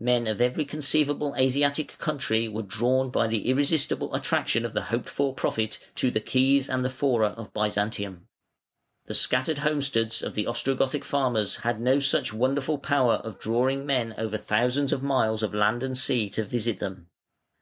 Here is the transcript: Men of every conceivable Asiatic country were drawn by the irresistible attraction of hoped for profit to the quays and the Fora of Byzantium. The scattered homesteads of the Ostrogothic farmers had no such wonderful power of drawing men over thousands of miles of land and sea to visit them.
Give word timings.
Men 0.00 0.26
of 0.26 0.40
every 0.40 0.64
conceivable 0.64 1.34
Asiatic 1.36 1.98
country 1.98 2.48
were 2.48 2.62
drawn 2.62 3.10
by 3.10 3.26
the 3.26 3.46
irresistible 3.46 4.14
attraction 4.14 4.64
of 4.64 4.72
hoped 4.74 5.10
for 5.10 5.34
profit 5.34 5.78
to 5.96 6.10
the 6.10 6.18
quays 6.18 6.70
and 6.70 6.82
the 6.82 6.88
Fora 6.88 7.34
of 7.36 7.52
Byzantium. 7.52 8.26
The 9.04 9.12
scattered 9.12 9.58
homesteads 9.58 10.22
of 10.22 10.34
the 10.34 10.46
Ostrogothic 10.46 11.04
farmers 11.04 11.56
had 11.56 11.78
no 11.78 11.98
such 11.98 12.32
wonderful 12.32 12.78
power 12.78 13.16
of 13.16 13.38
drawing 13.38 13.84
men 13.84 14.14
over 14.16 14.38
thousands 14.38 14.94
of 14.94 15.02
miles 15.02 15.42
of 15.42 15.52
land 15.52 15.82
and 15.82 15.98
sea 15.98 16.30
to 16.30 16.44
visit 16.46 16.78
them. 16.78 17.08